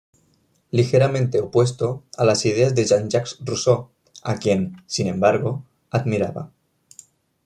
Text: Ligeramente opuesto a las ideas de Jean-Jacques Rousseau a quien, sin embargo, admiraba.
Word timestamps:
Ligeramente 0.71 1.41
opuesto 1.41 2.01
a 2.17 2.25
las 2.25 2.47
ideas 2.47 2.73
de 2.73 2.85
Jean-Jacques 2.85 3.37
Rousseau 3.45 3.91
a 4.23 4.37
quien, 4.37 4.77
sin 4.87 5.05
embargo, 5.05 5.63
admiraba. 5.91 6.51